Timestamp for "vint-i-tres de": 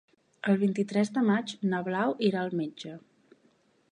0.61-1.23